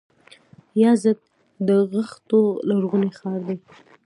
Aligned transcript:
یزد 0.81 1.19
د 1.67 1.69
خښتو 2.07 2.39
لرغونی 2.69 3.09
ښار 3.17 3.39
دی. 3.47 3.57